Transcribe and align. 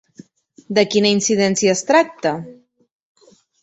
De 0.77 0.85
quina 0.95 1.13
incidència 1.19 1.77
es 1.77 1.87
tracta? 1.93 2.35